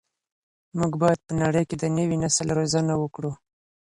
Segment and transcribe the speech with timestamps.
[0.77, 3.31] موږ باید په نړۍ کي د نوي نسل روزنه وکړو.